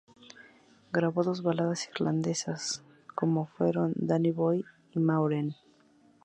Grabó 0.91 1.21
dos 1.23 1.43
baladas 1.43 1.87
irlandesas 1.87 2.81
como 3.13 3.45
fueron 3.45 3.93
"Danny 3.95 4.31
Boy" 4.31 4.65
y 4.93 4.99
"Maureen". 4.99 5.55